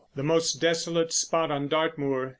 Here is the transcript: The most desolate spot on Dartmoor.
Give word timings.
The 0.15 0.23
most 0.23 0.53
desolate 0.55 1.13
spot 1.13 1.51
on 1.51 1.67
Dartmoor. 1.67 2.29